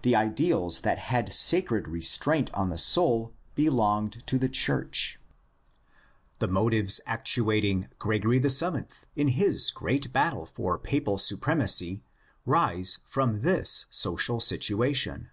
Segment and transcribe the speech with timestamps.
[0.00, 5.20] The ideals that had sacred restraint on the soul belonged to the church.
[6.38, 8.84] The motives actuating Gregory VII
[9.14, 12.02] in his great battle for papal supremacy
[12.46, 15.28] rise from this social situation.